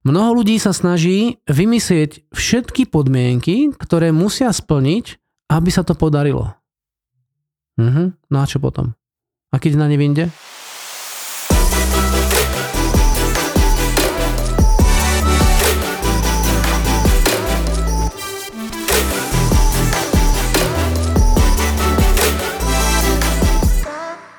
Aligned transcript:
Mnoho 0.00 0.40
ľudí 0.40 0.56
sa 0.56 0.72
snaží 0.72 1.44
vymyslieť 1.44 2.32
všetky 2.32 2.88
podmienky, 2.88 3.68
ktoré 3.76 4.16
musia 4.16 4.48
splniť, 4.48 5.20
aby 5.52 5.68
sa 5.68 5.84
to 5.84 5.92
podarilo. 5.92 6.56
Mhm. 7.76 8.16
No 8.32 8.36
a 8.40 8.48
čo 8.48 8.64
potom? 8.64 8.96
A 9.52 9.60
keď 9.60 9.76
na 9.76 9.92
ne 9.92 10.00
vyjde? 10.00 10.32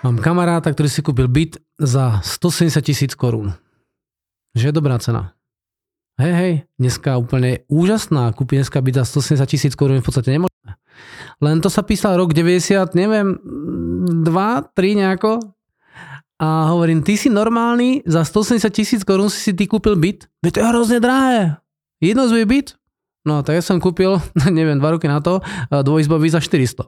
Mám 0.01 0.17
kamaráta, 0.25 0.73
ktorý 0.73 0.89
si 0.89 1.05
kúpil 1.05 1.29
byt 1.29 1.61
za 1.77 2.17
170 2.25 2.81
tisíc 2.81 3.13
korún. 3.13 3.53
Že 4.57 4.73
je 4.73 4.73
dobrá 4.73 4.97
cena. 4.97 5.37
Hej, 6.21 6.33
hej, 6.37 6.53
dneska 6.77 7.17
úplne 7.17 7.65
úžasná. 7.65 8.29
Kúpiť 8.37 8.61
dneska 8.61 8.77
byt 8.77 9.01
za 9.01 9.09
170 9.09 9.41
tisíc 9.49 9.73
korún 9.73 9.97
v 9.97 10.05
podstate 10.05 10.29
nemožné. 10.29 10.77
Len 11.41 11.57
to 11.65 11.69
sa 11.73 11.81
písal 11.81 12.13
rok 12.13 12.37
90, 12.37 12.93
neviem, 12.93 13.41
2, 13.41 14.29
3 14.29 15.01
nejako. 15.01 15.41
A 16.37 16.69
hovorím, 16.69 17.01
ty 17.01 17.17
si 17.17 17.25
normálny, 17.25 18.05
za 18.05 18.21
180 18.21 18.69
tisíc 18.69 19.01
korún 19.01 19.33
si 19.33 19.41
si 19.41 19.57
ty 19.57 19.65
kúpil 19.65 19.97
byt? 19.97 20.29
Veď 20.45 20.51
to 20.53 20.59
je 20.61 20.69
hrozne 20.69 20.99
drahé. 21.01 21.57
Jednozvý 21.97 22.45
byt? 22.45 22.77
No 23.25 23.41
tak 23.41 23.57
ja 23.57 23.63
som 23.65 23.81
kúpil, 23.81 24.21
neviem, 24.45 24.77
dva 24.77 24.93
roky 24.93 25.09
na 25.09 25.25
to, 25.25 25.41
dvojizbový 25.73 26.29
za 26.29 26.37
400. 26.37 26.85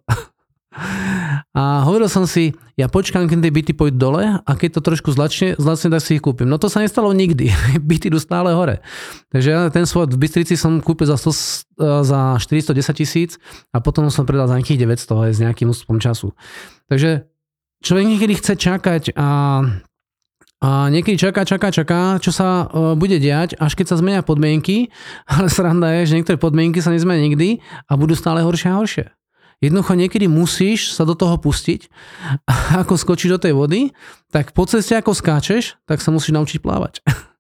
A 1.53 1.85
hovoril 1.85 2.09
som 2.09 2.25
si, 2.25 2.57
ja 2.73 2.89
počkám, 2.89 3.29
keď 3.29 3.37
tie 3.45 3.53
byty 3.53 3.71
pôjdu 3.77 3.93
dole 3.93 4.25
a 4.41 4.51
keď 4.57 4.81
to 4.81 4.81
trošku 4.81 5.13
zlačne, 5.13 5.53
zlacne, 5.61 5.93
tak 5.93 6.01
si 6.01 6.17
ich 6.17 6.23
kúpim. 6.25 6.49
No 6.49 6.57
to 6.57 6.65
sa 6.65 6.81
nestalo 6.81 7.13
nikdy. 7.13 7.53
byty 7.89 8.09
idú 8.09 8.17
stále 8.17 8.57
hore. 8.57 8.81
Takže 9.29 9.49
ja 9.53 9.59
ten 9.69 9.85
svoj 9.85 10.09
v 10.09 10.17
Bystrici 10.17 10.57
som 10.57 10.81
kúpil 10.81 11.05
za, 11.05 11.13
100, 11.13 11.77
za 12.09 12.41
410 12.41 12.97
tisíc 12.97 13.31
a 13.69 13.77
potom 13.85 14.09
som 14.09 14.25
predal 14.25 14.49
za 14.49 14.57
nejakých 14.57 14.81
900 15.05 15.29
aj 15.29 15.31
s 15.37 15.39
nejakým 15.45 15.69
ústupom 15.69 16.01
času. 16.01 16.33
Takže 16.89 17.29
človek 17.85 18.05
niekedy 18.09 18.33
chce 18.33 18.53
čakať 18.57 19.03
a 19.13 19.61
a 20.63 20.87
niekedy 20.87 21.19
čaká, 21.19 21.43
čaká, 21.43 21.75
čaká, 21.75 22.23
čo 22.23 22.31
sa 22.31 22.71
uh, 22.71 22.95
bude 22.95 23.19
diať, 23.19 23.59
až 23.59 23.75
keď 23.75 23.85
sa 23.91 23.99
zmenia 23.99 24.23
podmienky, 24.23 24.95
ale 25.27 25.51
sranda 25.51 25.91
je, 25.99 26.07
že 26.07 26.15
niektoré 26.15 26.39
podmienky 26.39 26.79
sa 26.79 26.95
nezmenia 26.95 27.27
nikdy 27.27 27.59
a 27.91 27.99
budú 27.99 28.15
stále 28.15 28.39
horšie 28.39 28.71
a 28.71 28.79
horšie. 28.79 29.05
Jednoducho 29.63 29.95
niekedy 29.95 30.27
musíš 30.27 30.91
sa 30.91 31.07
do 31.07 31.15
toho 31.15 31.39
pustiť. 31.39 31.87
A 32.43 32.53
ako 32.83 32.99
skočíš 32.99 33.39
do 33.39 33.43
tej 33.47 33.55
vody, 33.55 33.95
tak 34.27 34.51
po 34.51 34.67
ceste 34.67 34.99
ako 34.99 35.15
skáčeš, 35.15 35.79
tak 35.87 36.03
sa 36.03 36.11
musíš 36.11 36.35
naučiť 36.35 36.59
plávať. 36.59 36.99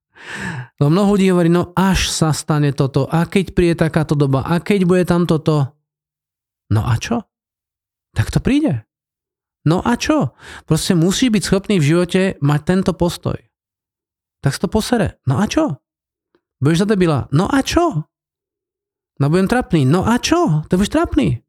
No 0.79 0.87
mnoho 0.87 1.19
ľudí 1.19 1.27
hovorí, 1.35 1.51
no 1.51 1.75
až 1.75 2.07
sa 2.07 2.31
stane 2.31 2.71
toto, 2.71 3.11
a 3.11 3.27
keď 3.27 3.51
príde 3.51 3.75
takáto 3.75 4.15
doba, 4.15 4.47
a 4.47 4.63
keď 4.63 4.87
bude 4.87 5.03
tam 5.03 5.27
toto. 5.27 5.75
No 6.71 6.87
a 6.87 6.95
čo? 6.95 7.27
Tak 8.15 8.31
to 8.31 8.39
príde. 8.39 8.87
No 9.67 9.83
a 9.83 9.99
čo? 9.99 10.31
Proste 10.63 10.95
musí 10.95 11.27
byť 11.27 11.43
schopný 11.43 11.75
v 11.79 11.87
živote 11.91 12.21
mať 12.39 12.61
tento 12.63 12.91
postoj. 12.95 13.35
Tak 14.43 14.55
to 14.59 14.71
posere. 14.71 15.19
No 15.23 15.39
a 15.39 15.47
čo? 15.47 15.79
Budeš 16.59 16.83
za 16.83 16.87
debila. 16.87 17.27
No 17.31 17.47
a 17.47 17.59
čo? 17.63 18.07
No 19.19 19.25
budem 19.27 19.47
trapný. 19.47 19.87
No 19.87 20.03
a 20.03 20.19
čo? 20.19 20.67
To 20.67 20.73
budeš 20.75 20.91
trapný. 20.91 21.43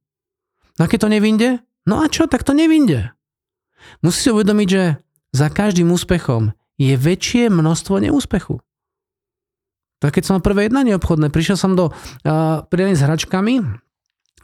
No 0.78 0.86
a 0.86 0.90
keď 0.90 1.06
to 1.06 1.12
nevinde? 1.12 1.48
No 1.86 2.02
a 2.02 2.10
čo, 2.10 2.26
tak 2.26 2.42
to 2.42 2.56
nevinde. 2.56 3.12
Musí 4.00 4.26
si 4.26 4.30
uvedomiť, 4.32 4.68
že 4.68 4.82
za 5.34 5.48
každým 5.52 5.90
úspechom 5.92 6.56
je 6.80 6.94
väčšie 6.98 7.52
množstvo 7.52 8.02
neúspechu. 8.02 8.58
Tak 10.02 10.18
keď 10.18 10.22
som 10.26 10.34
na 10.40 10.42
prvé 10.44 10.66
jednanie 10.66 10.96
obchodné, 10.98 11.30
prišiel 11.30 11.56
som 11.56 11.78
do 11.78 11.88
uh, 11.90 12.66
s 12.68 13.00
hračkami 13.00 13.62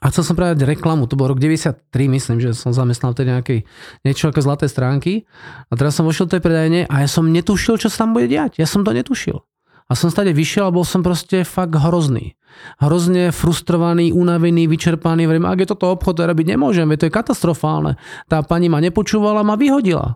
a 0.01 0.05
chcel 0.09 0.25
som 0.25 0.39
predať 0.39 0.65
reklamu, 0.65 1.05
to 1.05 1.19
bol 1.19 1.29
rok 1.29 1.37
93, 1.37 1.85
myslím, 1.93 2.39
že 2.41 2.57
som 2.57 2.73
zamestnal 2.73 3.13
tedy 3.13 3.35
nejakej, 3.35 3.61
niečo 4.07 4.33
ako 4.33 4.41
zlaté 4.41 4.71
stránky 4.71 5.29
a 5.69 5.77
teraz 5.77 5.99
som 5.99 6.09
vošiel 6.09 6.31
do 6.31 6.39
tej 6.39 6.43
predajne 6.47 6.81
a 6.89 6.95
ja 7.05 7.09
som 7.11 7.29
netušil, 7.29 7.77
čo 7.77 7.93
sa 7.93 8.07
tam 8.07 8.17
bude 8.17 8.31
diať. 8.31 8.57
Ja 8.57 8.65
som 8.65 8.87
to 8.87 8.97
netušil. 8.97 9.45
A 9.91 9.99
som 9.99 10.07
stade 10.07 10.31
vyšiel 10.31 10.71
a 10.71 10.75
bol 10.75 10.87
som 10.87 11.03
proste 11.03 11.43
fakt 11.43 11.75
hrozný. 11.75 12.39
Hrozne 12.79 13.35
frustrovaný, 13.35 14.15
unavený, 14.15 14.71
vyčerpaný. 14.71 15.27
Vrejme, 15.27 15.51
ak 15.51 15.67
je 15.67 15.71
toto 15.75 15.91
obchod, 15.91 16.15
to 16.15 16.31
robiť 16.31 16.47
nemôžem, 16.55 16.87
to 16.95 17.11
je 17.11 17.13
katastrofálne. 17.15 17.99
Tá 18.31 18.47
pani 18.47 18.71
ma 18.71 18.79
nepočúvala, 18.79 19.43
ma 19.43 19.59
vyhodila. 19.59 20.15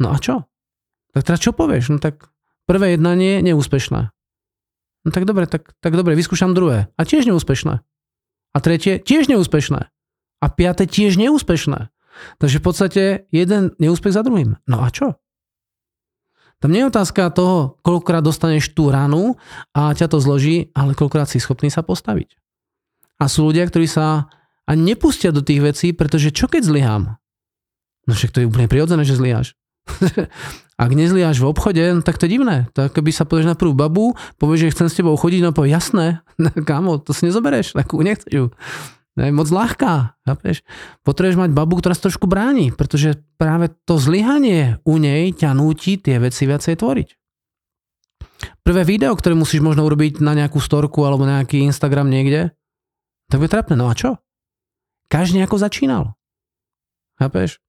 No 0.00 0.08
a 0.08 0.16
čo? 0.16 0.48
Tak 1.12 1.22
teraz 1.28 1.40
čo 1.44 1.52
povieš? 1.52 1.92
No 1.92 1.98
tak 2.00 2.32
prvé 2.64 2.96
jednanie 2.96 3.44
neúspešné. 3.44 4.08
No 5.04 5.08
tak 5.12 5.28
dobre, 5.28 5.44
tak, 5.44 5.76
tak 5.84 5.92
dobre, 5.92 6.16
vyskúšam 6.16 6.56
druhé. 6.56 6.88
A 6.96 7.04
tiež 7.04 7.28
neúspešné. 7.28 7.84
A 8.54 8.58
tretie 8.64 8.96
tiež 9.04 9.28
neúspešné. 9.28 9.92
A 10.40 10.46
piate 10.48 10.88
tiež 10.88 11.20
neúspešné. 11.20 11.92
Takže 12.40 12.56
v 12.56 12.64
podstate 12.64 13.02
jeden 13.34 13.76
neúspech 13.76 14.16
za 14.16 14.24
druhým. 14.24 14.56
No 14.64 14.80
a 14.80 14.88
čo? 14.88 15.20
Tam 16.64 16.72
nie 16.72 16.80
je 16.80 16.88
otázka 16.88 17.28
toho, 17.28 17.76
koľkokrát 17.84 18.24
dostaneš 18.24 18.72
tú 18.72 18.88
ranu 18.88 19.36
a 19.76 19.92
ťa 19.92 20.08
to 20.08 20.16
zloží, 20.16 20.72
ale 20.72 20.96
koľkokrát 20.96 21.28
si 21.28 21.36
schopný 21.36 21.68
sa 21.68 21.84
postaviť. 21.84 22.40
A 23.20 23.28
sú 23.28 23.44
ľudia, 23.44 23.68
ktorí 23.68 23.84
sa 23.84 24.32
ani 24.64 24.96
nepustia 24.96 25.28
do 25.28 25.44
tých 25.44 25.60
vecí, 25.60 25.92
pretože 25.92 26.32
čo 26.32 26.48
keď 26.48 26.64
zlyhám? 26.64 27.20
No 28.08 28.12
však 28.16 28.32
to 28.32 28.40
je 28.40 28.48
úplne 28.48 28.64
prirodzené, 28.64 29.04
že 29.04 29.20
zlyháš. 29.20 29.60
Ak 30.80 30.88
nezlyháš 30.96 31.44
v 31.44 31.52
obchode, 31.52 31.84
no 31.84 32.00
tak 32.00 32.16
to 32.16 32.24
je 32.24 32.40
divné. 32.40 32.64
Tak 32.72 32.96
keby 32.96 33.12
sa 33.12 33.28
povieš 33.28 33.52
na 33.52 33.60
prvú 33.60 33.76
babu, 33.76 34.16
povieš, 34.40 34.64
že 34.64 34.72
chcem 34.72 34.88
s 34.88 34.96
tebou 34.96 35.20
chodiť, 35.20 35.44
no 35.44 35.52
povie, 35.52 35.76
jasné, 35.76 36.24
kámo, 36.64 36.96
to 36.96 37.12
si 37.12 37.28
nezoberieš, 37.28 37.76
takú 37.76 38.00
nechceš 38.00 38.32
ju 38.32 38.44
je 39.22 39.30
moc 39.30 39.46
ľahká. 39.46 40.18
Chápeš? 40.26 40.66
Potrebuješ 41.06 41.38
mať 41.38 41.50
babu, 41.54 41.78
ktorá 41.78 41.94
sa 41.94 42.10
trošku 42.10 42.26
bráni, 42.26 42.74
pretože 42.74 43.22
práve 43.38 43.70
to 43.86 43.94
zlyhanie 43.94 44.82
u 44.82 44.98
nej 44.98 45.30
ťa 45.30 45.54
núti 45.54 45.94
tie 45.94 46.18
veci 46.18 46.50
viacej 46.50 46.74
tvoriť. 46.74 47.08
Prvé 48.66 48.82
video, 48.82 49.14
ktoré 49.14 49.38
musíš 49.38 49.62
možno 49.62 49.86
urobiť 49.86 50.18
na 50.18 50.34
nejakú 50.34 50.58
storku 50.58 51.06
alebo 51.06 51.22
nejaký 51.22 51.62
Instagram 51.62 52.10
niekde, 52.10 52.50
tak 53.30 53.38
bude 53.38 53.52
trapné. 53.52 53.78
No 53.78 53.86
a 53.86 53.94
čo? 53.94 54.18
Každý 55.06 55.38
ako 55.46 55.62
začínal. 55.62 56.18
Chápeš? 57.14 57.62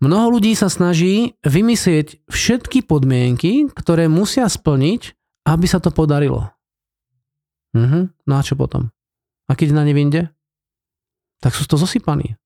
Mnoho 0.00 0.40
ľudí 0.40 0.56
sa 0.56 0.72
snaží 0.72 1.36
vymyslieť 1.44 2.24
všetky 2.32 2.88
podmienky, 2.88 3.68
ktoré 3.68 4.08
musia 4.08 4.48
splniť, 4.48 5.12
aby 5.44 5.66
sa 5.68 5.76
to 5.84 5.92
podarilo. 5.92 6.48
Mhm. 7.76 8.16
No 8.24 8.34
a 8.40 8.42
čo 8.42 8.56
potom? 8.56 8.88
A 9.50 9.58
keď 9.58 9.74
na 9.74 9.82
ne 9.82 9.90
vyjde, 9.90 10.30
tak 11.42 11.58
sú 11.58 11.66
to 11.66 11.74
zosypaní. 11.74 12.38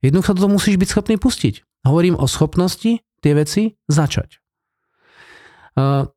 Jednoducho 0.00 0.32
to 0.32 0.48
musíš 0.48 0.80
byť 0.80 0.88
schopný 0.88 1.16
pustiť. 1.20 1.84
Hovorím 1.84 2.16
o 2.16 2.24
schopnosti 2.24 3.04
tie 3.04 3.32
veci 3.36 3.76
začať. 3.92 4.40
Uh, 5.76 6.08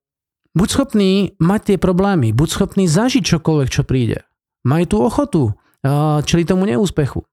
buď 0.55 0.67
schopný 0.71 1.35
mať 1.43 1.75
tie 1.75 1.77
problémy, 1.77 2.31
buď 2.31 2.47
schopný 2.47 2.87
zažiť 2.87 3.35
čokoľvek, 3.35 3.67
čo 3.67 3.83
príde. 3.83 4.23
Maj 4.63 4.93
tú 4.93 5.03
ochotu 5.03 5.51
uh, 5.51 6.23
čeli 6.23 6.47
tomu 6.47 6.63
neúspechu. 6.69 7.27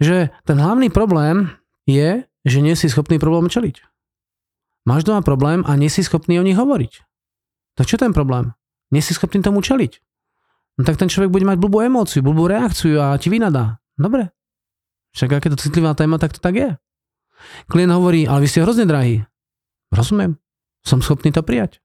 Že 0.00 0.32
ten 0.48 0.56
hlavný 0.56 0.88
problém 0.88 1.52
je, 1.84 2.24
že 2.48 2.58
nie 2.64 2.72
si 2.78 2.88
schopný 2.88 3.20
problém 3.20 3.52
čeliť. 3.52 3.84
Máš 4.88 5.04
doma 5.04 5.20
problém 5.20 5.60
a 5.68 5.76
nie 5.76 5.92
si 5.92 6.00
schopný 6.00 6.40
o 6.40 6.46
nich 6.46 6.56
hovoriť. 6.56 7.04
Tak 7.76 7.84
čo 7.84 8.00
ten 8.00 8.16
problém? 8.16 8.56
Nie 8.88 9.04
si 9.04 9.12
schopný 9.12 9.44
tomu 9.44 9.60
čeliť 9.60 10.00
no 10.80 10.86
tak 10.88 10.96
ten 10.96 11.12
človek 11.12 11.28
bude 11.28 11.44
mať 11.44 11.60
blbú 11.60 11.84
emóciu, 11.84 12.24
blbú 12.24 12.48
reakciu 12.48 12.96
a 12.96 13.20
ti 13.20 13.28
vynadá. 13.28 13.76
Dobre. 14.00 14.32
Však 15.12 15.36
aké 15.36 15.52
to 15.52 15.60
citlivá 15.60 15.92
téma, 15.92 16.16
tak 16.16 16.32
to 16.32 16.40
tak 16.40 16.56
je. 16.56 16.70
Klient 17.68 17.92
hovorí, 17.92 18.24
ale 18.24 18.44
vy 18.44 18.48
ste 18.48 18.64
hrozne 18.64 18.88
drahí. 18.88 19.24
Rozumiem. 19.92 20.40
Som 20.86 21.04
schopný 21.04 21.34
to 21.34 21.44
prijať. 21.44 21.82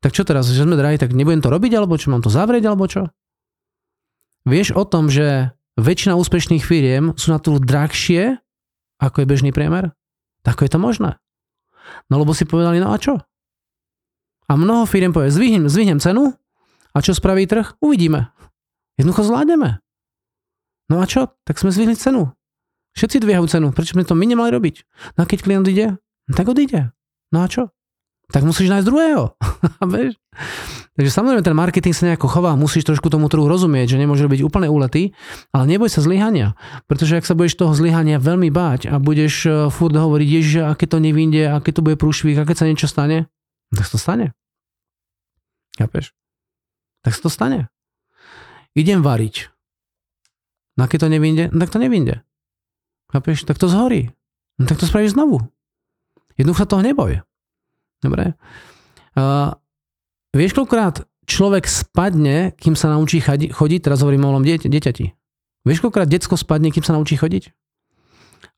Tak 0.00 0.16
čo 0.16 0.24
teraz, 0.24 0.48
že 0.48 0.64
sme 0.64 0.80
drahí, 0.80 0.96
tak 0.96 1.12
nebudem 1.12 1.44
to 1.44 1.52
robiť, 1.52 1.76
alebo 1.76 2.00
čo, 2.00 2.08
mám 2.08 2.24
to 2.24 2.32
zavrieť, 2.32 2.72
alebo 2.72 2.88
čo? 2.88 3.12
Vieš 4.48 4.72
o 4.72 4.88
tom, 4.88 5.12
že 5.12 5.52
väčšina 5.76 6.16
úspešných 6.16 6.64
firiem 6.64 7.12
sú 7.20 7.36
na 7.36 7.38
to 7.38 7.60
drahšie, 7.60 8.40
ako 8.96 9.22
je 9.22 9.26
bežný 9.28 9.50
priemer? 9.52 9.92
Tak 10.40 10.64
je 10.64 10.72
to 10.72 10.80
možné. 10.80 11.20
No 12.08 12.16
lebo 12.16 12.32
si 12.32 12.48
povedali, 12.48 12.80
no 12.80 12.90
a 12.90 12.96
čo? 12.96 13.20
A 14.48 14.56
mnoho 14.56 14.88
firiem 14.88 15.12
povie, 15.12 15.28
zvihnem, 15.28 15.68
zvihnem 15.68 16.00
cenu 16.00 16.32
a 16.94 16.98
čo 17.02 17.14
spraví 17.14 17.46
trh? 17.46 17.78
Uvidíme. 17.78 18.34
Jednoducho 18.98 19.30
zvládneme. 19.30 19.80
No 20.90 20.98
a 20.98 21.06
čo? 21.06 21.30
Tak 21.46 21.62
sme 21.62 21.70
zvýhli 21.70 21.94
cenu. 21.94 22.34
Všetci 22.98 23.22
dvíhajú 23.22 23.46
cenu. 23.46 23.68
Prečo 23.70 23.94
sme 23.94 24.02
to 24.02 24.18
my 24.18 24.26
nemali 24.26 24.50
robiť? 24.50 24.82
No 25.14 25.22
a 25.22 25.26
keď 25.30 25.38
klient 25.46 25.66
ide, 25.70 25.94
no 26.26 26.32
tak 26.34 26.50
odíde. 26.50 26.90
No 27.30 27.46
a 27.46 27.46
čo? 27.46 27.70
Tak 28.30 28.46
musíš 28.46 28.70
nájsť 28.70 28.86
druhého. 28.86 29.34
Takže 30.98 31.10
samozrejme 31.10 31.42
ten 31.42 31.56
marketing 31.56 31.94
sa 31.94 32.12
nejako 32.12 32.28
chová, 32.30 32.54
musíš 32.54 32.86
trošku 32.86 33.10
tomu 33.10 33.26
trhu 33.26 33.46
rozumieť, 33.46 33.94
že 33.94 34.00
nemôže 34.02 34.26
byť 34.28 34.40
úplne 34.44 34.68
úletý, 34.68 35.16
ale 35.50 35.64
neboj 35.66 35.88
sa 35.90 36.04
zlyhania. 36.04 36.54
Pretože 36.86 37.18
ak 37.18 37.26
sa 37.26 37.34
budeš 37.34 37.56
toho 37.58 37.72
zlyhania 37.74 38.20
veľmi 38.20 38.52
báť 38.52 38.90
a 38.90 39.00
budeš 39.00 39.34
eh, 39.46 39.52
furt 39.72 39.94
hovoriť, 39.94 40.28
ježiš, 40.28 40.54
aké 40.66 40.86
to 40.86 41.02
nevinde, 41.02 41.42
aké 41.46 41.74
to 41.74 41.82
bude 41.82 41.98
prúšvih, 41.98 42.38
aké 42.38 42.54
sa 42.54 42.68
niečo 42.68 42.86
stane, 42.86 43.26
tak 43.72 43.86
to 43.86 43.98
stane. 43.98 44.36
Chápeš? 45.78 46.19
Tak 47.00 47.16
sa 47.16 47.20
to 47.24 47.30
stane. 47.32 47.60
Idem 48.76 49.00
variť. 49.02 49.50
No 50.78 50.86
keď 50.86 51.06
to 51.06 51.08
nevinde, 51.12 51.44
no 51.50 51.58
tak 51.60 51.72
to 51.74 51.80
nevinde. 51.82 52.22
Chápeš? 53.10 53.44
Tak 53.44 53.58
to 53.58 53.66
zhorí. 53.66 54.14
No 54.60 54.70
tak 54.70 54.78
to 54.78 54.86
spravíš 54.86 55.18
znovu. 55.18 55.42
Jednoducho 56.38 56.64
sa 56.64 56.70
toho 56.70 56.84
neboj. 56.84 57.20
Dobre? 58.00 58.32
Uh, 59.12 59.52
vieš, 60.32 60.56
koľkokrát 60.56 61.04
človek 61.28 61.68
spadne, 61.68 62.56
kým 62.56 62.78
sa 62.78 62.88
naučí 62.92 63.20
chodiť, 63.50 63.80
teraz 63.84 64.00
hovorím 64.00 64.24
o 64.24 64.32
malom 64.32 64.46
dieť, 64.46 64.70
dieťati. 64.70 65.06
Vieš, 65.68 65.84
koľkokrát 65.84 66.08
detsko 66.08 66.40
spadne, 66.40 66.72
kým 66.72 66.86
sa 66.86 66.96
naučí 66.96 67.20
chodiť? 67.20 67.52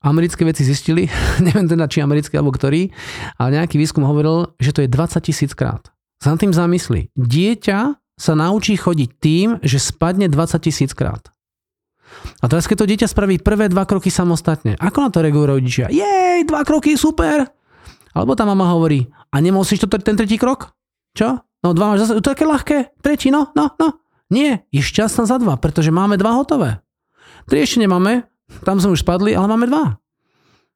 Americké 0.03 0.47
veci 0.47 0.63
zistili, 0.63 1.11
neviem 1.45 1.67
teda, 1.67 1.89
či 1.91 1.99
americké 1.99 2.39
alebo 2.39 2.55
ktorý, 2.55 2.91
ale 3.35 3.59
nejaký 3.59 3.75
výskum 3.75 4.07
hovoril, 4.07 4.55
že 4.59 4.71
to 4.71 4.83
je 4.83 4.89
20 4.91 5.19
tisíc 5.23 5.51
krát. 5.51 5.91
Sa 6.23 6.31
tým 6.39 6.55
zamysli. 6.55 7.11
Dieťa 7.19 8.02
sa 8.17 8.33
naučí 8.37 8.77
chodiť 8.77 9.09
tým, 9.17 9.47
že 9.61 9.81
spadne 9.81 10.29
20 10.29 10.59
tisíc 10.61 10.91
krát. 10.93 11.33
A 12.39 12.45
teraz, 12.45 12.69
keď 12.69 12.85
to 12.85 12.89
dieťa 12.89 13.07
spraví 13.09 13.41
prvé 13.41 13.67
dva 13.73 13.89
kroky 13.89 14.13
samostatne, 14.13 14.77
ako 14.77 14.97
na 15.01 15.09
to 15.09 15.19
reagujú 15.25 15.45
rodičia? 15.49 15.85
Jej, 15.89 16.45
dva 16.45 16.61
kroky, 16.61 16.93
super! 16.93 17.49
Alebo 18.13 18.37
tá 18.37 18.45
mama 18.45 18.69
hovorí, 18.69 19.09
a 19.33 19.41
nemusíš 19.41 19.83
to 19.83 19.89
ten 19.89 20.13
tretí 20.13 20.37
krok? 20.37 20.77
Čo? 21.17 21.41
No 21.65 21.73
dva 21.73 21.93
máš 21.93 22.05
zase, 22.05 22.21
to 22.21 22.29
je 22.29 22.45
ľahké, 22.45 22.77
tretí, 23.01 23.33
no, 23.33 23.49
no, 23.57 23.73
no. 23.81 24.03
Nie, 24.29 24.65
je 24.69 24.81
šťastná 24.81 25.25
za 25.25 25.37
dva, 25.41 25.57
pretože 25.57 25.93
máme 25.93 26.17
dva 26.17 26.37
hotové. 26.37 26.81
Tri 27.49 27.65
ešte 27.65 27.81
nemáme, 27.81 28.29
tam 28.61 28.77
sme 28.77 28.93
už 28.93 29.01
spadli, 29.01 29.33
ale 29.33 29.49
máme 29.49 29.65
dva. 29.65 29.97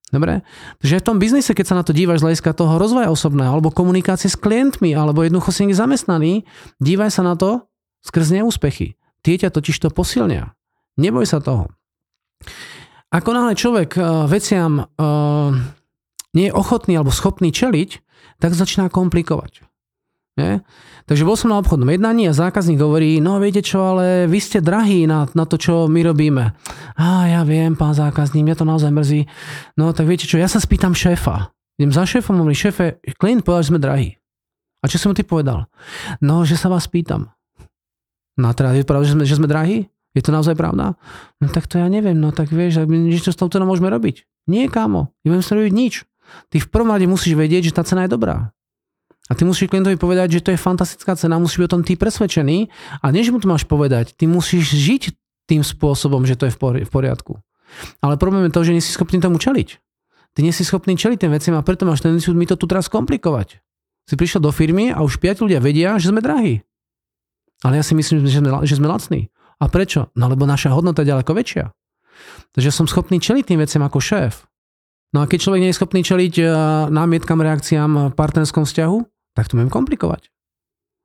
Dobre? 0.08 0.40
Takže 0.80 1.04
v 1.04 1.06
tom 1.06 1.20
biznise, 1.20 1.52
keď 1.52 1.66
sa 1.68 1.76
na 1.76 1.84
to 1.84 1.92
dívaš 1.92 2.24
z 2.24 2.32
hľadiska 2.32 2.56
toho 2.56 2.80
rozvoja 2.80 3.12
osobného, 3.12 3.60
alebo 3.60 3.76
komunikácie 3.76 4.32
s 4.32 4.40
klientmi, 4.40 4.96
alebo 4.96 5.28
jednoducho 5.28 5.52
si 5.52 5.68
zamestnaný, 5.76 6.48
dívaj 6.80 7.12
sa 7.12 7.28
na 7.28 7.36
to 7.36 7.68
skrz 8.08 8.40
neúspechy. 8.40 8.96
Tie 9.20 9.36
ťa 9.36 9.52
totiž 9.52 9.76
to 9.84 9.92
posilnia. 9.92 10.56
Neboj 10.96 11.28
sa 11.28 11.44
toho. 11.44 11.68
Ako 13.12 13.36
náhle 13.36 13.60
človek 13.60 14.00
uh, 14.00 14.24
veciam 14.32 14.88
uh, 14.88 15.52
nie 16.32 16.48
je 16.48 16.56
ochotný 16.56 16.96
alebo 16.96 17.12
schopný 17.12 17.52
čeliť, 17.52 17.90
tak 18.40 18.56
začína 18.56 18.88
komplikovať. 18.88 19.67
Nie? 20.38 20.62
Takže 21.08 21.24
bol 21.24 21.40
som 21.40 21.50
na 21.50 21.58
obchodnom 21.58 21.90
jednaní 21.90 22.30
a 22.30 22.36
zákazník 22.36 22.78
hovorí, 22.78 23.18
no 23.24 23.42
viete 23.42 23.64
čo, 23.64 23.96
ale 23.96 24.28
vy 24.28 24.38
ste 24.38 24.60
drahí 24.62 25.08
na, 25.08 25.26
na 25.34 25.46
to, 25.48 25.58
čo 25.58 25.88
my 25.88 26.04
robíme. 26.04 26.54
A 27.00 27.32
ja 27.32 27.42
viem, 27.48 27.74
pán 27.74 27.98
zákazník, 27.98 28.44
mňa 28.44 28.60
to 28.60 28.68
naozaj 28.68 28.92
mrzí. 28.92 29.26
No 29.80 29.96
tak 29.96 30.06
viete 30.06 30.30
čo, 30.30 30.38
ja 30.38 30.46
sa 30.52 30.62
spýtam 30.62 30.94
šéfa. 30.94 31.50
Idem 31.80 31.96
za 31.96 32.06
šéfom, 32.06 32.38
hovorí, 32.38 32.54
šéfe, 32.54 33.02
klient 33.18 33.42
povedal, 33.42 33.64
že 33.66 33.72
sme 33.72 33.82
drahí. 33.82 34.10
A 34.82 34.92
čo 34.92 35.02
som 35.02 35.14
mu 35.14 35.18
ty 35.18 35.26
povedal? 35.26 35.66
No, 36.22 36.46
že 36.46 36.60
sa 36.60 36.70
vás 36.70 36.86
pýtam. 36.86 37.34
No 38.38 38.50
a 38.50 38.54
teraz 38.54 38.78
je 38.78 38.86
pravda, 38.86 39.10
že 39.10 39.14
sme, 39.18 39.24
že 39.26 39.38
sme 39.42 39.50
drahí? 39.50 39.90
Je 40.14 40.22
to 40.26 40.34
naozaj 40.34 40.58
pravda? 40.58 40.98
No 41.38 41.48
tak 41.50 41.70
to 41.70 41.78
ja 41.78 41.86
neviem, 41.90 42.18
no 42.18 42.34
tak 42.34 42.50
vieš, 42.50 42.86
niečo 42.90 43.30
s 43.30 43.38
tou 43.38 43.50
môžeme 43.66 43.90
robiť. 43.90 44.26
Nie, 44.50 44.66
kámo, 44.66 45.14
neviem 45.22 45.46
sa 45.46 45.54
robiť 45.54 45.74
nič. 45.74 45.94
Ty 46.50 46.58
v 46.60 46.68
prvom 46.68 46.90
rade 46.92 47.06
musíš 47.06 47.38
vedieť, 47.38 47.70
že 47.70 47.76
tá 47.78 47.86
cena 47.86 48.10
je 48.10 48.14
dobrá. 48.18 48.52
A 49.28 49.36
ty 49.36 49.44
musíš 49.44 49.68
klientovi 49.68 50.00
povedať, 50.00 50.40
že 50.40 50.44
to 50.44 50.50
je 50.56 50.60
fantastická 50.60 51.20
cena, 51.20 51.36
musíš 51.36 51.60
byť 51.64 51.68
o 51.68 51.74
tom 51.76 51.84
ty 51.84 52.00
presvedčený 52.00 52.72
a 53.04 53.06
než 53.12 53.36
mu 53.36 53.44
to 53.44 53.52
máš 53.52 53.68
povedať, 53.68 54.16
ty 54.16 54.24
musíš 54.24 54.72
žiť 54.72 55.04
tým 55.48 55.64
spôsobom, 55.64 56.24
že 56.24 56.40
to 56.40 56.48
je 56.48 56.56
v 56.56 56.92
poriadku. 56.92 57.44
Ale 58.00 58.16
problém 58.16 58.48
je 58.48 58.56
to, 58.56 58.62
že 58.64 58.74
nie 58.76 58.84
si 58.84 58.96
schopný 58.96 59.20
tomu 59.20 59.40
čeliť. 59.40 59.80
Ty 60.36 60.40
nie 60.46 60.56
si 60.56 60.64
schopný 60.64 60.96
čeliť 60.96 61.18
tým 61.28 61.34
veciam 61.34 61.56
a 61.60 61.66
preto 61.66 61.84
máš 61.84 62.06
tendenciu 62.06 62.32
mi 62.32 62.48
to 62.48 62.56
tu 62.56 62.70
teraz 62.70 62.88
komplikovať. 62.88 63.60
Si 64.08 64.16
prišiel 64.16 64.40
do 64.40 64.56
firmy 64.56 64.96
a 64.96 65.04
už 65.04 65.20
5 65.20 65.44
ľudia 65.44 65.60
vedia, 65.60 66.00
že 66.00 66.16
sme 66.16 66.24
drahí. 66.24 66.64
Ale 67.66 67.82
ja 67.82 67.84
si 67.84 67.98
myslím, 67.98 68.24
že 68.24 68.40
sme, 68.40 68.50
že 68.64 68.78
sme 68.78 68.88
lacní. 68.88 69.34
A 69.58 69.66
prečo? 69.68 70.14
No 70.14 70.30
lebo 70.30 70.46
naša 70.46 70.72
hodnota 70.72 71.02
je 71.02 71.12
ďaleko 71.12 71.34
väčšia. 71.34 71.74
Takže 72.54 72.70
som 72.70 72.86
schopný 72.86 73.18
čeliť 73.18 73.44
tým 73.50 73.60
veciam 73.60 73.84
ako 73.84 73.98
šéf. 74.00 74.46
No 75.12 75.24
a 75.24 75.26
keď 75.26 75.50
človek 75.50 75.62
nie 75.66 75.72
je 75.74 75.80
schopný 75.80 76.02
čeliť 76.06 76.34
eh, 76.40 76.48
námietkam, 76.94 77.42
reakciám 77.42 78.14
v 78.14 78.16
partnerskom 78.16 78.70
vzťahu, 78.70 79.17
tak 79.38 79.46
to 79.46 79.62
budem 79.62 79.70
komplikovať. 79.70 80.34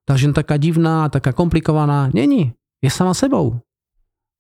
Tá 0.09 0.17
žena 0.17 0.33
taká 0.33 0.57
divná, 0.57 1.13
taká 1.13 1.37
komplikovaná, 1.37 2.09
není. 2.17 2.57
Je 2.81 2.89
sama 2.89 3.13
sebou. 3.13 3.61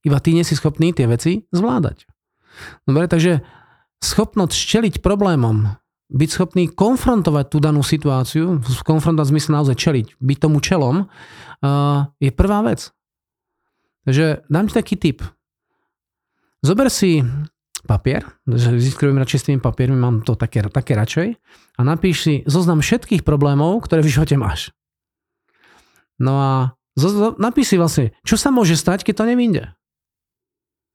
Iba 0.01 0.17
ty 0.19 0.33
nie 0.33 0.43
si 0.43 0.57
schopný 0.57 0.97
tie 0.97 1.05
veci 1.05 1.45
zvládať. 1.53 2.09
Dobre, 2.89 3.05
takže 3.07 3.45
schopnosť 4.01 4.57
čeliť 4.57 4.95
problémom, 5.05 5.77
byť 6.09 6.31
schopný 6.33 6.73
konfrontovať 6.73 7.47
tú 7.53 7.59
danú 7.61 7.85
situáciu, 7.85 8.65
konfrontovať 8.83 9.29
v 9.29 9.33
zmysle 9.37 9.51
naozaj 9.61 9.77
čeliť, 9.77 10.07
byť 10.19 10.39
tomu 10.41 10.59
čelom, 10.65 11.07
uh, 11.07 12.11
je 12.19 12.31
prvá 12.33 12.65
vec. 12.65 12.91
Takže 14.09 14.49
dám 14.51 14.67
ti 14.67 14.75
taký 14.75 14.95
tip. 14.99 15.23
Zober 16.65 16.91
si 16.91 17.23
papier, 17.87 18.23
že 18.47 18.79
ziskujem 18.79 19.19
radšej 19.19 19.39
s 19.39 19.47
tými 19.51 19.61
papiermi, 19.61 19.99
mám 19.99 20.23
to 20.23 20.39
také, 20.39 20.63
také 20.71 20.95
radšej 20.95 21.29
a 21.77 21.81
napíš 21.83 22.17
si 22.23 22.35
zoznam 22.47 22.81
všetkých 22.81 23.27
problémov, 23.27 23.83
ktoré 23.85 24.03
v 24.03 24.13
živote 24.13 24.39
máš. 24.39 24.71
No 26.23 26.39
a 26.39 26.53
zo, 26.95 27.35
napíš 27.41 27.75
si 27.75 27.77
vlastne, 27.81 28.15
čo 28.23 28.39
sa 28.39 28.53
môže 28.53 28.79
stať, 28.79 29.03
keď 29.03 29.15
to 29.23 29.29
nevinde. 29.29 29.63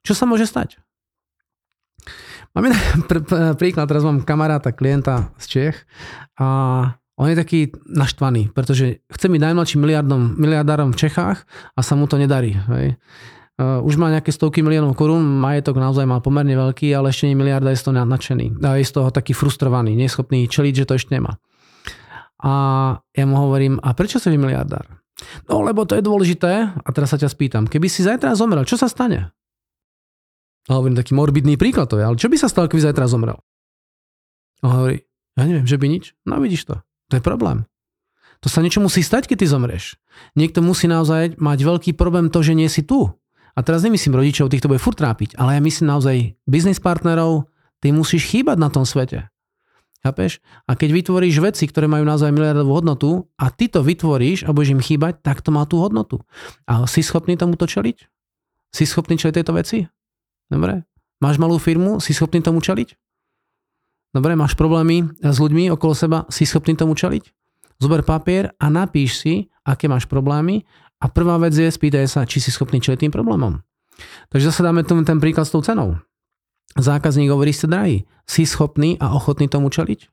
Čo 0.08 0.14
sa 0.16 0.24
môže 0.24 0.48
stať? 0.48 0.80
Mám 2.56 2.72
jeden 2.72 2.80
pr- 3.10 3.26
pr- 3.26 3.56
príklad, 3.60 3.92
teraz 3.92 4.08
mám 4.08 4.24
kamaráta, 4.24 4.72
klienta 4.72 5.36
z 5.42 5.46
Čech 5.46 5.76
a 6.40 6.48
on 7.18 7.34
je 7.34 7.38
taký 7.38 7.74
naštvaný, 7.90 8.54
pretože 8.54 9.02
chce 9.10 9.26
byť 9.26 9.42
najmladším 9.42 9.82
miliardom, 9.82 10.38
miliardárom 10.38 10.94
v 10.94 11.02
Čechách 11.02 11.50
a 11.74 11.80
sa 11.82 11.98
mu 11.98 12.06
to 12.06 12.22
nedarí. 12.22 12.54
Hej. 12.54 13.02
Uh, 13.58 13.82
už 13.82 13.98
má 13.98 14.14
nejaké 14.14 14.30
stovky 14.30 14.62
miliónov 14.62 14.94
korún, 14.94 15.26
majetok 15.26 15.82
naozaj 15.82 16.06
má 16.06 16.22
pomerne 16.22 16.54
veľký, 16.54 16.94
ale 16.94 17.10
ešte 17.10 17.26
nie 17.26 17.34
miliarda 17.34 17.74
je 17.74 17.82
z 17.82 17.90
toho 17.90 18.06
nadšený. 18.06 18.62
Je 18.62 18.86
z 18.86 18.94
toho 18.94 19.10
taký 19.10 19.34
frustrovaný, 19.34 19.98
neschopný 19.98 20.46
čeliť, 20.46 20.86
že 20.86 20.86
to 20.86 20.94
ešte 20.94 21.18
nemá. 21.18 21.42
A 22.38 22.54
ja 23.18 23.26
mu 23.26 23.34
hovorím, 23.42 23.82
a 23.82 23.98
prečo 23.98 24.22
si 24.22 24.30
vy 24.30 24.38
miliardár? 24.38 24.86
No 25.50 25.66
lebo 25.66 25.90
to 25.90 25.98
je 25.98 26.06
dôležité. 26.06 26.70
A 26.70 26.90
teraz 26.94 27.10
sa 27.10 27.18
ťa 27.18 27.34
spýtam, 27.34 27.66
keby 27.66 27.90
si 27.90 28.06
zajtra 28.06 28.38
zomrel, 28.38 28.62
čo 28.62 28.78
sa 28.78 28.86
stane? 28.86 29.34
A 30.70 30.78
hovorím 30.78 31.00
taký 31.00 31.18
morbidný 31.18 31.58
príklad 31.58 31.90
to 31.90 31.98
je, 31.98 32.06
ale 32.06 32.20
čo 32.20 32.30
by 32.30 32.38
sa 32.38 32.52
stalo, 32.52 32.70
keby 32.70 32.86
zajtra 32.86 33.10
zomrel? 33.10 33.42
A 34.62 34.66
hovorí, 34.70 35.02
ja 35.34 35.44
neviem, 35.50 35.66
že 35.66 35.82
by 35.82 35.86
nič. 35.90 36.14
No 36.30 36.38
vidíš 36.38 36.70
to. 36.70 36.76
To 37.10 37.14
je 37.18 37.24
problém. 37.24 37.66
To 38.46 38.54
sa 38.54 38.62
niečo 38.62 38.84
musí 38.84 39.02
stať, 39.02 39.26
keď 39.26 39.38
ty 39.42 39.48
zomreš. 39.50 39.98
Niekto 40.38 40.62
musí 40.62 40.86
naozaj 40.86 41.42
mať 41.42 41.60
veľký 41.66 41.92
problém 41.98 42.30
to, 42.30 42.46
že 42.46 42.54
nie 42.54 42.70
si 42.70 42.86
tu. 42.86 43.10
A 43.58 43.66
teraz 43.66 43.82
nemyslím 43.82 44.14
rodičov, 44.14 44.54
týchto 44.54 44.70
bude 44.70 44.78
furt 44.78 45.02
trápiť, 45.02 45.34
ale 45.42 45.58
ja 45.58 45.62
myslím 45.66 45.90
naozaj 45.90 46.38
biznis 46.46 46.78
partnerov, 46.78 47.50
ty 47.82 47.90
musíš 47.90 48.30
chýbať 48.30 48.62
na 48.62 48.70
tom 48.70 48.86
svete. 48.86 49.34
Chápeš? 50.06 50.38
A 50.70 50.78
keď 50.78 50.94
vytvoríš 50.94 51.42
veci, 51.42 51.66
ktoré 51.66 51.90
majú 51.90 52.06
naozaj 52.06 52.30
miliardovú 52.30 52.78
hodnotu 52.78 53.26
a 53.34 53.50
ty 53.50 53.66
to 53.66 53.82
vytvoríš 53.82 54.46
a 54.46 54.54
budeš 54.54 54.78
im 54.78 54.82
chýbať, 54.86 55.26
tak 55.26 55.42
to 55.42 55.50
má 55.50 55.66
tú 55.66 55.82
hodnotu. 55.82 56.22
A 56.70 56.86
si 56.86 57.02
schopný 57.02 57.34
tomuto 57.34 57.66
čeliť? 57.66 57.98
Si 58.70 58.86
schopný 58.86 59.18
čeliť 59.18 59.42
tejto 59.42 59.58
veci? 59.58 59.90
Dobre? 60.54 60.86
Máš 61.18 61.42
malú 61.42 61.58
firmu? 61.58 61.98
Si 61.98 62.14
schopný 62.14 62.46
tomu 62.46 62.62
čeliť? 62.62 62.94
Dobre, 64.14 64.38
máš 64.38 64.54
problémy 64.54 65.18
s 65.20 65.38
ľuďmi 65.42 65.74
okolo 65.74 65.94
seba, 65.98 66.20
si 66.30 66.46
schopný 66.46 66.78
tomu 66.78 66.94
čeliť? 66.94 67.34
Zober 67.82 68.02
papier 68.02 68.54
a 68.58 68.70
napíš 68.70 69.22
si, 69.22 69.34
aké 69.66 69.86
máš 69.90 70.10
problémy 70.10 70.66
a 70.98 71.06
prvá 71.08 71.38
vec 71.38 71.54
je, 71.54 71.70
spýtaj 71.70 72.10
sa, 72.10 72.26
či 72.26 72.42
si 72.42 72.50
schopný 72.50 72.82
čeliť 72.82 73.06
tým 73.06 73.14
problémom. 73.14 73.62
Takže 74.34 74.50
zase 74.50 74.62
dáme 74.66 74.82
tomu 74.82 75.06
ten 75.06 75.22
príklad 75.22 75.46
s 75.46 75.54
tou 75.54 75.62
cenou. 75.62 75.98
Zákazník 76.78 77.30
hovorí, 77.30 77.54
ste 77.54 77.70
drahý. 77.70 77.98
Si 78.26 78.46
schopný 78.46 78.98
a 79.02 79.14
ochotný 79.14 79.50
tomu 79.50 79.70
čeliť? 79.70 80.10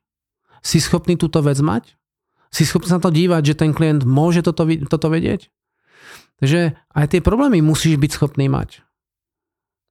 Si 0.65 0.77
schopný 0.81 1.17
túto 1.17 1.41
vec 1.45 1.57
mať? 1.61 1.93
Si 2.49 2.65
schopný 2.65 2.89
sa 2.89 3.01
to 3.01 3.13
dívať, 3.13 3.53
že 3.53 3.59
ten 3.59 3.71
klient 3.75 4.07
môže 4.07 4.41
toto, 4.41 4.65
toto 4.65 5.07
vedieť? 5.09 5.51
Takže 6.41 6.77
aj 6.95 7.05
tie 7.11 7.21
problémy 7.21 7.61
musíš 7.61 7.97
byť 8.01 8.11
schopný 8.15 8.49
mať. 8.49 8.85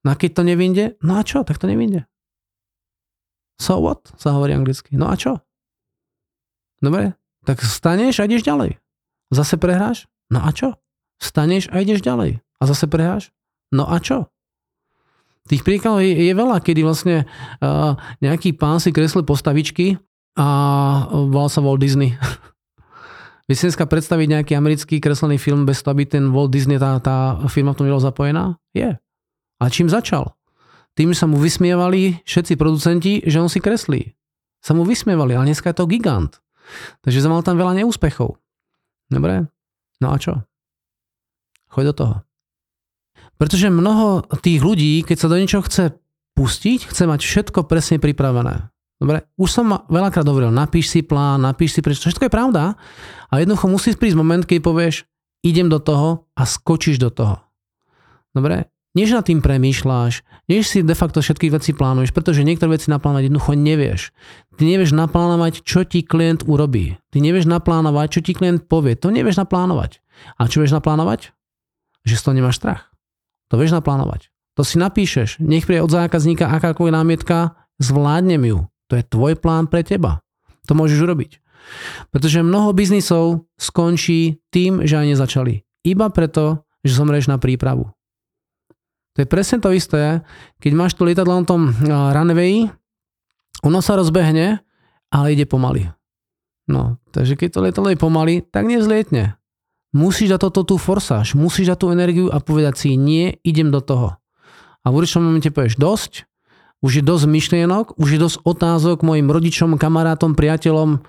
No 0.05 0.13
a 0.13 0.15
keď 0.15 0.31
to 0.37 0.43
nevinde, 0.45 0.85
no 1.01 1.17
a 1.17 1.23
čo? 1.25 1.41
Tak 1.41 1.57
to 1.57 1.65
nevinde. 1.65 2.05
So 3.57 3.79
what? 3.79 4.11
Sa 4.19 4.35
hovorí 4.35 4.53
anglicky. 4.53 4.93
No 4.99 5.09
a 5.09 5.15
čo? 5.15 5.41
Dobre, 6.83 7.15
tak 7.47 7.63
staneš 7.63 8.21
a 8.21 8.27
ideš 8.27 8.45
ďalej. 8.45 8.77
Zase 9.31 9.57
prehráš? 9.57 10.05
No 10.29 10.43
a 10.43 10.51
čo? 10.53 10.77
Staneš 11.19 11.71
a 11.71 11.81
ideš 11.81 12.03
ďalej. 12.03 12.43
A 12.59 12.63
zase 12.67 12.87
prehráš? 12.87 13.31
No 13.71 13.87
a 13.87 13.99
čo? 13.99 14.31
Tých 15.45 15.61
príkladov 15.61 16.01
je, 16.01 16.13
je 16.13 16.33
veľa, 16.33 16.57
kedy 16.57 16.81
vlastne 16.81 17.29
uh, 17.61 17.93
nejaký 18.17 18.57
pán 18.57 18.81
si 18.81 18.89
kreslil 18.89 19.21
postavičky 19.21 20.01
a 20.33 20.47
volal 21.11 21.53
sa 21.53 21.61
Walt 21.61 21.79
Disney. 21.79 22.17
Vy 23.47 23.53
si 23.53 23.69
dneska 23.69 23.85
predstaviť 23.85 24.27
nejaký 24.41 24.53
americký 24.57 24.97
kreslený 24.97 25.37
film 25.37 25.69
bez 25.69 25.85
toho, 25.85 25.93
aby 25.93 26.09
ten 26.09 26.33
Walt 26.33 26.49
Disney, 26.49 26.81
tá, 26.81 26.97
tá 26.97 27.37
firma 27.45 27.77
v 27.77 27.77
tom 27.77 27.85
bola 27.85 28.01
zapojená? 28.01 28.57
Je. 28.73 28.97
A 29.61 29.63
čím 29.69 29.85
začal? 29.85 30.33
Tým 30.97 31.13
sa 31.13 31.29
mu 31.29 31.37
vysmievali 31.37 32.25
všetci 32.25 32.57
producenti, 32.57 33.21
že 33.21 33.37
on 33.37 33.51
si 33.51 33.61
kreslí. 33.61 34.17
Sa 34.65 34.73
mu 34.73 34.81
vysmievali, 34.81 35.37
ale 35.37 35.53
dneska 35.53 35.69
je 35.69 35.77
to 35.77 35.85
gigant. 35.85 36.41
Takže 37.05 37.21
mal 37.29 37.45
tam 37.45 37.61
veľa 37.61 37.85
neúspechov. 37.85 38.33
Dobre? 39.13 39.45
No 40.01 40.09
a 40.09 40.17
čo? 40.17 40.41
Choď 41.75 41.91
do 41.91 41.93
toho. 41.93 42.15
Pretože 43.35 43.67
mnoho 43.67 44.23
tých 44.39 44.63
ľudí, 44.63 45.03
keď 45.03 45.17
sa 45.19 45.27
do 45.27 45.35
niečoho 45.35 45.67
chce 45.67 45.91
pustiť, 46.39 46.87
chce 46.87 47.03
mať 47.03 47.19
všetko 47.19 47.67
presne 47.67 47.99
pripravené. 47.99 48.71
Dobre, 48.95 49.27
už 49.35 49.49
som 49.51 49.67
veľakrát 49.91 50.23
hovoril, 50.23 50.55
napíš 50.55 50.87
si 50.87 51.03
plán, 51.03 51.43
napíš 51.43 51.75
si 51.75 51.79
prečo, 51.83 52.07
všetko 52.07 52.31
je 52.31 52.31
pravda 52.31 52.79
a 53.27 53.33
jednoducho 53.43 53.67
musí 53.67 53.91
prísť 53.91 54.15
moment, 54.15 54.47
keď 54.47 54.63
povieš, 54.63 55.03
idem 55.43 55.67
do 55.67 55.83
toho 55.83 56.31
a 56.31 56.47
skočíš 56.47 57.03
do 57.03 57.11
toho. 57.11 57.43
Dobre, 58.31 58.71
než 58.95 59.11
nad 59.11 59.27
tým 59.27 59.43
premýšľaš, 59.43 60.23
než 60.47 60.63
si 60.71 60.79
de 60.79 60.95
facto 60.95 61.19
všetky 61.19 61.51
veci 61.51 61.75
plánuješ, 61.75 62.15
pretože 62.15 62.47
niektoré 62.47 62.79
veci 62.79 62.87
naplánovať 62.87 63.27
jednoducho 63.27 63.51
nevieš. 63.59 64.01
Ty 64.55 64.63
nevieš 64.63 64.95
naplánovať, 64.95 65.67
čo 65.67 65.83
ti 65.83 65.99
klient 65.99 66.47
urobí. 66.47 66.95
Ty 67.11 67.19
nevieš 67.19 67.51
naplánovať, 67.51 68.07
čo 68.15 68.19
ti 68.23 68.31
klient 68.31 68.71
povie. 68.71 68.95
To 68.95 69.11
nevieš 69.11 69.35
naplánovať. 69.35 69.99
A 70.39 70.47
čo 70.47 70.63
vieš 70.63 70.71
naplánovať? 70.71 71.35
Že 72.05 72.15
z 72.15 72.21
toho 72.21 72.37
nemáš 72.37 72.61
strach. 72.61 72.93
To 73.49 73.57
vieš 73.57 73.73
naplánovať. 73.73 74.29
To 74.55 74.63
si 74.63 74.79
napíšeš. 74.79 75.43
Nech 75.43 75.67
príde 75.67 75.83
od 75.83 75.91
zákazníka 75.91 76.47
akákoľvek 76.47 76.95
námietka, 76.95 77.59
zvládnem 77.81 78.45
ju. 78.45 78.59
To 78.87 78.93
je 78.95 79.03
tvoj 79.03 79.35
plán 79.35 79.67
pre 79.67 79.81
teba. 79.83 80.23
To 80.69 80.77
môžeš 80.77 81.01
urobiť. 81.01 81.41
Pretože 82.13 82.45
mnoho 82.45 82.71
biznisov 82.77 83.49
skončí 83.57 84.39
tým, 84.53 84.85
že 84.85 85.01
aj 85.01 85.17
nezačali. 85.17 85.65
Iba 85.81 86.13
preto, 86.13 86.63
že 86.85 86.93
zomreš 86.93 87.25
na 87.25 87.41
prípravu. 87.41 87.89
To 89.15 89.23
je 89.23 89.27
presne 89.27 89.57
to 89.63 89.73
isté, 89.73 90.21
keď 90.61 90.71
máš 90.77 90.93
to 90.93 91.07
lietadlo 91.07 91.39
na 91.41 91.45
tom 91.47 91.71
runway, 91.87 92.69
ono 93.63 93.79
sa 93.81 93.97
rozbehne, 93.97 94.61
ale 95.09 95.33
ide 95.33 95.47
pomaly. 95.47 95.89
No, 96.67 97.01
takže 97.15 97.39
keď 97.39 97.49
to 97.49 97.63
lietadlo 97.63 97.89
je 97.93 98.01
pomaly, 98.01 98.35
tak 98.43 98.67
nevzlietne. 98.67 99.39
Musíš 99.95 100.35
dať 100.35 100.51
toto 100.51 100.67
tú 100.67 100.75
forsáž, 100.75 101.39
musíš 101.39 101.71
dať 101.71 101.77
tú 101.79 101.87
energiu 101.95 102.27
a 102.27 102.43
povedať 102.43 102.83
si, 102.83 102.99
nie, 102.99 103.39
idem 103.47 103.71
do 103.71 103.79
toho. 103.79 104.19
A 104.83 104.91
v 104.91 104.99
určitom 104.99 105.23
momente 105.23 105.47
povieš, 105.47 105.79
dosť, 105.79 106.27
už 106.83 106.99
je 106.99 107.03
dosť 107.07 107.25
myšlienok, 107.31 107.95
už 107.95 108.07
je 108.11 108.19
dosť 108.19 108.37
otázok 108.43 109.07
mojim 109.07 109.31
rodičom, 109.31 109.79
kamarátom, 109.79 110.35
priateľom, 110.35 110.99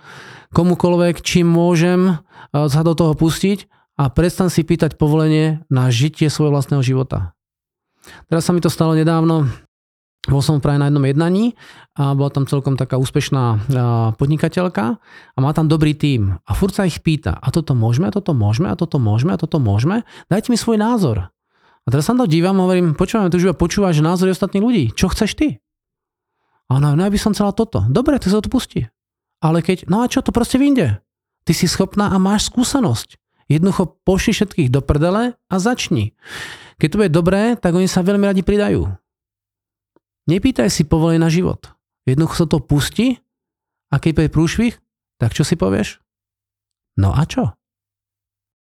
komukoľvek, 0.55 1.19
či 1.19 1.43
môžem 1.43 2.15
eh, 2.15 2.71
sa 2.71 2.87
do 2.87 2.95
toho 2.95 3.19
pustiť 3.19 3.67
a 3.99 4.07
prestan 4.07 4.55
si 4.55 4.63
pýtať 4.63 4.95
povolenie 4.95 5.67
na 5.67 5.91
žitie 5.91 6.31
svojho 6.31 6.55
vlastného 6.55 6.87
života. 6.87 7.35
Teraz 8.31 8.47
sa 8.47 8.55
mi 8.55 8.63
to 8.63 8.71
stalo 8.71 8.95
nedávno, 8.95 9.51
bol 10.27 10.43
som 10.43 10.59
práve 10.59 10.83
na 10.83 10.91
jednom 10.91 11.07
jednaní 11.07 11.55
a 11.95 12.13
bola 12.19 12.31
tam 12.35 12.45
celkom 12.51 12.75
taká 12.75 12.99
úspešná 12.99 13.71
podnikateľka 14.19 14.85
a 14.99 15.39
má 15.39 15.51
tam 15.55 15.71
dobrý 15.71 15.95
tím. 15.95 16.37
A 16.43 16.53
furt 16.53 16.75
sa 16.75 16.85
ich 16.85 16.99
pýta, 17.01 17.39
a 17.39 17.49
toto 17.55 17.79
môžeme, 17.79 18.11
a 18.11 18.13
toto 18.15 18.35
môžeme, 18.35 18.67
a 18.69 18.77
toto 18.77 18.99
môžeme, 18.99 19.33
a 19.35 19.39
toto 19.39 19.63
môžeme. 19.63 20.03
Dajte 20.27 20.51
mi 20.51 20.59
svoj 20.59 20.83
názor. 20.83 21.31
A 21.87 21.87
teraz 21.87 22.11
sa 22.11 22.19
to 22.19 22.27
dívam 22.27 22.59
a 22.59 22.67
hovorím, 22.67 22.99
počúvam, 22.99 23.31
tu 23.31 23.39
už 23.39 23.55
počúvaš 23.55 24.03
názory 24.03 24.35
ostatných 24.35 24.65
ľudí. 24.67 24.85
Čo 24.91 25.15
chceš 25.15 25.39
ty? 25.39 25.49
A 26.67 26.83
ona, 26.83 26.99
no 26.99 27.07
ja 27.07 27.11
by 27.15 27.19
som 27.23 27.31
chcela 27.31 27.55
toto. 27.55 27.87
Dobre, 27.87 28.19
ty 28.19 28.27
sa 28.27 28.43
to 28.43 28.51
pustí. 28.51 28.91
Ale 29.39 29.63
keď, 29.63 29.87
no 29.87 30.03
a 30.03 30.11
čo, 30.11 30.19
to 30.19 30.35
proste 30.35 30.59
vyjde. 30.59 30.99
Ty 31.47 31.53
si 31.55 31.71
schopná 31.71 32.11
a 32.11 32.19
máš 32.19 32.51
skúsenosť. 32.51 33.23
Jednoducho 33.47 34.03
pošli 34.03 34.35
všetkých 34.35 34.69
do 34.75 34.83
prdele 34.83 35.39
a 35.39 35.55
začni. 35.63 36.19
Keď 36.83 36.89
to 36.91 36.99
bude 36.99 37.15
dobré, 37.15 37.55
tak 37.55 37.79
oni 37.79 37.87
sa 37.87 38.03
veľmi 38.03 38.27
radi 38.27 38.43
pridajú. 38.43 38.91
Nepýtaj 40.27 40.69
si 40.71 40.87
povolenie 40.87 41.23
na 41.23 41.33
život. 41.33 41.71
Jednoducho 42.07 42.45
sa 42.45 42.47
to 42.47 42.63
pustí 42.63 43.19
a 43.91 43.99
keď 43.99 44.11
bude 44.15 44.29
prúšvih, 44.31 44.75
tak 45.19 45.33
čo 45.33 45.43
si 45.43 45.59
povieš? 45.59 45.99
No 47.01 47.17
a 47.17 47.27
čo? 47.27 47.56